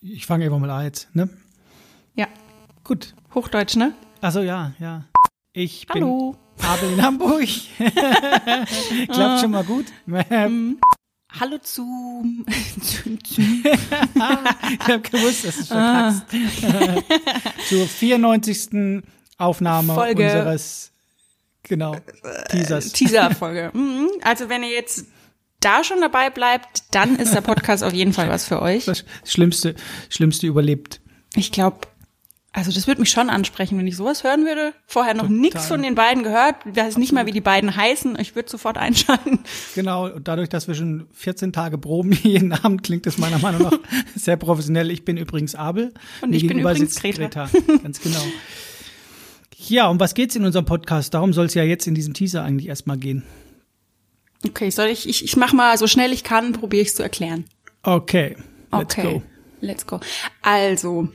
[0.00, 1.28] Ich fange einfach mal an jetzt, ne?
[2.14, 2.28] Ja.
[2.84, 3.14] Gut.
[3.34, 3.94] Hochdeutsch, ne?
[4.20, 5.04] Also ja, ja.
[5.52, 6.36] Ich Hallo.
[6.56, 7.48] bin Abel in Hamburg.
[9.08, 9.86] Klappt schon mal gut.
[11.40, 12.24] Hallo zu.
[12.46, 13.38] ich
[14.80, 16.24] habe gewusst, dass es verkackst.
[17.68, 19.02] Zur 94.
[19.36, 20.24] Aufnahme Folge.
[20.24, 20.92] unseres
[21.64, 21.96] genau
[22.50, 22.92] Teasers.
[22.92, 23.72] Teaser-Folge.
[23.74, 24.08] Mhm.
[24.22, 25.06] Also wenn ihr jetzt
[25.60, 28.84] da schon dabei bleibt, dann ist der Podcast auf jeden Fall was für euch.
[28.84, 29.74] Das Schlimmste,
[30.08, 31.00] Schlimmste überlebt.
[31.34, 31.88] Ich glaube,
[32.52, 34.72] also das würde mich schon ansprechen, wenn ich sowas hören würde.
[34.86, 36.56] Vorher noch nichts von den beiden gehört.
[36.64, 38.18] Weiß nicht mal, wie die beiden heißen.
[38.18, 39.40] Ich würde sofort einschalten.
[39.74, 43.62] Genau, und dadurch, dass wir schon 14 Tage proben jeden Abend, klingt das meiner Meinung
[43.62, 43.78] nach
[44.16, 44.90] sehr professionell.
[44.90, 45.92] Ich bin übrigens Abel.
[46.22, 47.48] Und ich bin übrigens sitzt Greta.
[47.82, 48.22] Ganz genau.
[49.66, 51.12] Ja, um was geht's in unserem Podcast?
[51.12, 53.24] Darum soll es ja jetzt in diesem Teaser eigentlich erstmal gehen.
[54.46, 57.44] Okay, soll ich, ich, ich mach mal so schnell ich kann, probiere ich zu erklären.
[57.82, 58.36] Okay,
[58.70, 59.12] let's okay.
[59.14, 59.22] go.
[59.60, 60.00] Let's go.
[60.42, 61.08] Also,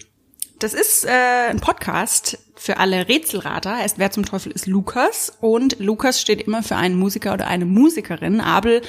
[0.59, 3.78] das ist äh, ein Podcast für alle Rätselrater.
[3.78, 5.38] Heißt, wer zum Teufel ist Lukas?
[5.42, 8.42] Und Lukas steht immer für einen Musiker oder eine Musikerin.
[8.42, 8.81] Abel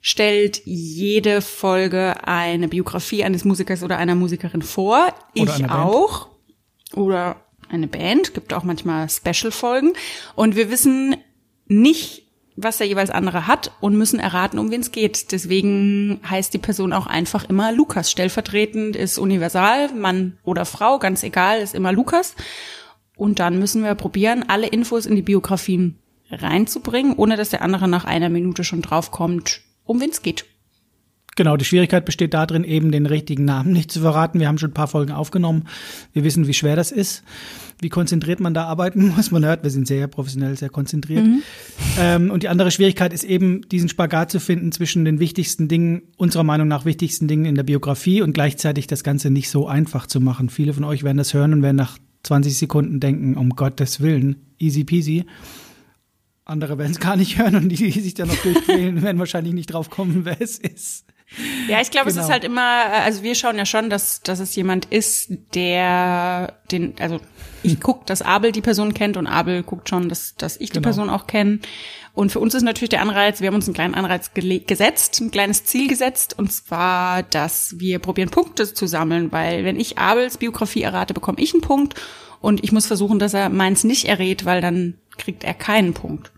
[0.00, 5.14] stellt jede Folge eine Biografie eines Musikers oder einer Musikerin vor.
[5.38, 6.28] Oder ich auch.
[6.94, 7.36] Oder
[7.68, 8.34] eine Band.
[8.34, 9.94] Gibt auch manchmal Special-Folgen.
[10.34, 11.16] Und wir wissen
[11.66, 12.25] nicht,
[12.56, 15.30] was der jeweils andere hat und müssen erraten, um wen es geht.
[15.32, 18.10] Deswegen heißt die Person auch einfach immer Lukas.
[18.10, 22.34] Stellvertretend ist universal, Mann oder Frau, ganz egal, ist immer Lukas.
[23.14, 25.98] Und dann müssen wir probieren, alle Infos in die Biografien
[26.30, 30.46] reinzubringen, ohne dass der andere nach einer Minute schon draufkommt, um wen es geht.
[31.36, 34.40] Genau, die Schwierigkeit besteht darin, eben den richtigen Namen nicht zu verraten.
[34.40, 35.64] Wir haben schon ein paar Folgen aufgenommen.
[36.14, 37.22] Wir wissen, wie schwer das ist,
[37.78, 39.30] wie konzentriert man da arbeiten muss.
[39.30, 41.26] Man hört, wir sind sehr professionell, sehr konzentriert.
[42.00, 46.02] Ähm, und die andere Schwierigkeit ist eben, diesen Spagat zu finden zwischen den wichtigsten Dingen,
[46.16, 50.06] unserer Meinung nach wichtigsten Dingen in der Biografie und gleichzeitig das Ganze nicht so einfach
[50.06, 50.48] zu machen.
[50.48, 54.36] Viele von euch werden das hören und werden nach 20 Sekunden denken, um Gottes Willen,
[54.58, 55.26] easy peasy.
[56.46, 59.52] Andere werden es gar nicht hören und die, die sich dann noch durchquälen, werden wahrscheinlich
[59.52, 61.04] nicht drauf kommen, wer es ist.
[61.68, 62.26] Ja, ich glaube, es Genau.
[62.26, 66.94] ist halt immer, also wir schauen ja schon, dass, dass es jemand ist, der den,
[67.00, 67.18] also
[67.64, 70.74] ich guck, dass Abel die Person kennt und Abel guckt schon, dass, dass ich die
[70.74, 70.84] Genau.
[70.84, 71.58] Person auch kenne.
[72.14, 75.30] Und für uns ist natürlich der Anreiz, wir haben uns einen kleinen Anreiz gesetzt, ein
[75.32, 80.38] kleines Ziel gesetzt, und zwar, dass wir probieren, Punkte zu sammeln, weil wenn ich Abels
[80.38, 81.94] Biografie errate, bekomme ich einen Punkt
[82.40, 86.32] und ich muss versuchen, dass er meins nicht errät, weil dann kriegt er keinen Punkt.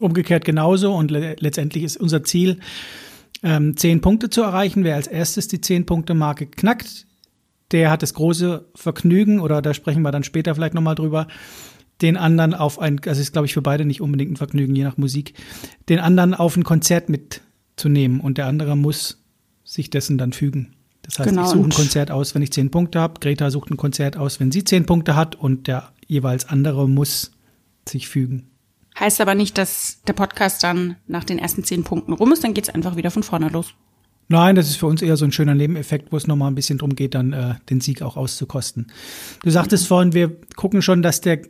[0.00, 2.58] Umgekehrt genauso und le letztendlich ist unser Ziel,
[3.42, 4.84] ähm, zehn Punkte zu erreichen.
[4.84, 7.06] Wer als erstes die zehn Punkte Marke knackt,
[7.72, 11.26] der hat das große Vergnügen oder da sprechen wir dann später vielleicht nochmal drüber,
[12.00, 14.84] den anderen auf ein, das ist glaube ich für beide nicht unbedingt ein Vergnügen, je
[14.84, 15.34] nach Musik,
[15.88, 19.22] den anderen auf ein Konzert mitzunehmen und der andere muss
[19.64, 20.74] sich dessen dann fügen.
[21.02, 23.70] Das heißt, Genau, ich suche ein Konzert aus, wenn ich zehn Punkte habe, Greta sucht
[23.70, 27.32] ein Konzert aus, wenn sie zehn Punkte hat und der jeweils andere muss
[27.88, 28.51] sich fügen.
[28.98, 32.54] Heißt aber nicht, dass der Podcast dann nach den ersten zehn Punkten rum ist, dann
[32.54, 33.74] geht's einfach wieder von vorne los.
[34.28, 36.78] Nein, das ist für uns eher so ein schöner Nebeneffekt, wo es nochmal ein bisschen
[36.78, 38.90] drum geht, dann äh, den Sieg auch auszukosten.
[39.42, 41.42] Du sagtest vorhin, wir gucken schon, dass der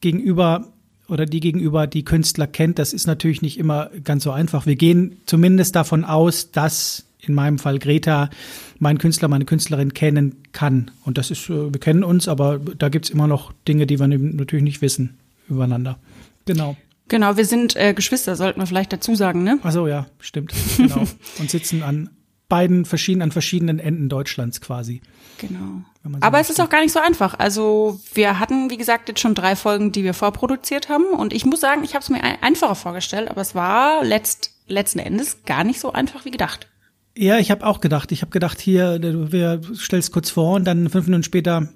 [0.00, 0.72] Gegenüber
[1.08, 2.78] oder die Gegenüber die Künstler kennt.
[2.78, 4.66] Das ist natürlich nicht immer ganz so einfach.
[4.66, 8.30] Wir gehen zumindest davon aus, dass in meinem Fall Greta
[8.78, 10.90] meinen Künstler, meine Künstlerin kennen kann.
[11.04, 14.08] Und das ist, äh, wir kennen uns, aber da gibt's immer noch Dinge, die wir
[14.08, 15.98] natürlich nicht wissen übereinander.
[16.46, 16.76] Genau.
[17.08, 19.58] Genau, wir sind äh, Geschwister, sollten wir vielleicht dazu sagen, ne?
[19.62, 20.52] Ach so, ja, stimmt.
[20.76, 21.02] Genau.
[21.38, 22.10] Und sitzen an
[22.48, 25.00] beiden verschiedenen, an verschiedenen Enden Deutschlands quasi.
[25.38, 25.82] Genau.
[26.04, 27.38] So Aber es ist auch gar nicht so einfach.
[27.38, 31.04] Also wir hatten, wie gesagt, jetzt schon drei Folgen, die wir vorproduziert haben.
[31.06, 34.52] Und ich muss sagen, ich habe es mir ein- einfacher vorgestellt, aber es war letzt,
[34.66, 36.68] letzten Endes gar nicht so einfach wie gedacht.
[37.16, 38.12] Ja, ich habe auch gedacht.
[38.12, 41.68] Ich habe gedacht, hier, du wir stellst kurz vor und dann fünf Minuten später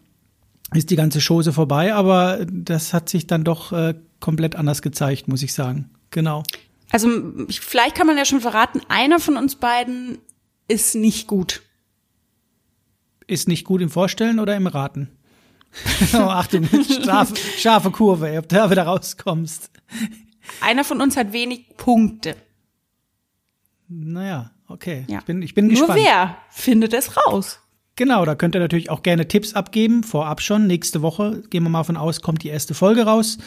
[0.74, 1.94] ist die ganze Chose vorbei.
[1.94, 5.90] Aber das hat sich dann doch äh, komplett anders gezeigt, muss ich sagen.
[6.10, 6.42] Genau.
[6.90, 7.08] Also
[7.48, 10.18] ich- vielleicht kann man ja schon verraten, einer von uns beiden
[10.68, 11.62] ist nicht gut.
[13.26, 15.10] Ist nicht gut im Vorstellen oder im Raten?
[16.14, 16.68] oh, Achtung,
[17.04, 19.70] scharfe, scharfe Kurve, ob du da wieder rauskommst.
[20.60, 22.36] Einer von uns hat wenig Punkte.
[23.88, 25.04] Naja, okay.
[25.08, 25.18] Ja.
[25.18, 26.00] Ich bin, ich bin Nur gespannt.
[26.02, 27.60] wer findet es raus?
[27.96, 30.66] Genau, da könnt ihr natürlich auch gerne Tipps abgeben, vorab schon.
[30.66, 33.38] Nächste Woche, gehen wir mal von aus, kommt die erste Folge raus.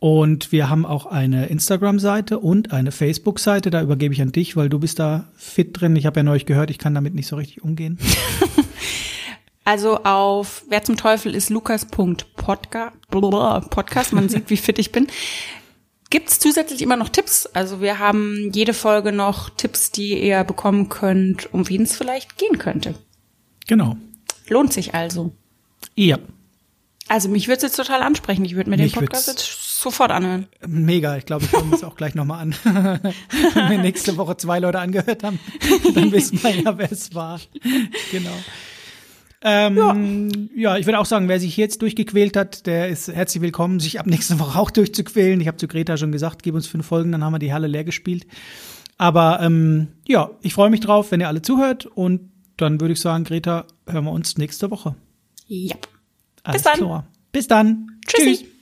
[0.00, 3.70] Und wir haben auch eine Instagram-Seite und eine Facebook-Seite.
[3.70, 5.94] Da übergebe ich an dich, weil du bist da fit drin.
[5.94, 7.98] Ich habe ja neulich gehört, ich kann damit nicht so richtig umgehen.
[9.62, 12.92] Also auf wer zum Teufel ist Lukas.podcast,
[13.70, 15.06] Podcast, man sieht, wie fit ich bin.
[16.08, 17.46] Gibt's zusätzlich immer noch Tipps?
[17.46, 22.36] Also wir haben jede Folge noch Tipps, die ihr bekommen könnt, um wen es vielleicht
[22.36, 22.94] gehen könnte.
[23.66, 23.96] Genau.
[24.48, 25.32] Lohnt sich also.
[25.94, 26.18] Ja.
[27.08, 28.44] Also mich würde es jetzt total ansprechen.
[28.44, 30.46] Ich würde mir den Mich Podcast würd's- jetzt sofort anhören.
[30.66, 32.54] Mega, ich glaube, ich höre mir das auch gleich nochmal an.
[33.54, 35.40] Wenn wir nächste Woche zwei Leute angehört haben,
[35.94, 37.40] dann wissen wir ja, wer es war.
[38.12, 38.30] Genau.
[39.42, 40.76] Ähm, ja.
[40.76, 44.06] ich würde auch sagen, wer sich jetzt durchgequält hat, der ist herzlich willkommen, sich ab
[44.06, 45.40] nächste Woche auch durchzuquälen.
[45.40, 47.66] Ich habe zu Greta schon gesagt, gib uns fünf Folgen, dann haben wir die Halle
[47.66, 48.26] leer gespielt.
[48.98, 51.86] Aber ähm, ja, ich freue mich drauf, wenn ihr alle zuhört.
[51.86, 52.29] Und
[52.60, 54.94] dann würde ich sagen, Greta, hören wir uns nächste Woche.
[55.46, 55.76] Ja.
[56.42, 56.78] Alles dann.
[56.78, 57.06] klar.
[57.32, 57.98] Bis dann.
[58.06, 58.36] Tschüssi.
[58.36, 58.59] Tschüss.